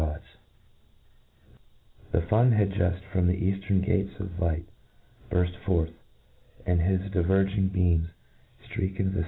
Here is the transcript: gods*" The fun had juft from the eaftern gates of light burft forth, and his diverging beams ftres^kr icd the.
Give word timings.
gods*" 0.03 0.23
The 2.11 2.21
fun 2.23 2.53
had 2.53 2.71
juft 2.71 3.03
from 3.11 3.27
the 3.27 3.35
eaftern 3.35 3.85
gates 3.85 4.19
of 4.19 4.39
light 4.39 4.65
burft 5.29 5.55
forth, 5.63 5.93
and 6.65 6.81
his 6.81 7.11
diverging 7.11 7.67
beams 7.67 8.09
ftres^kr 8.67 8.95
icd 8.97 9.13
the. 9.13 9.19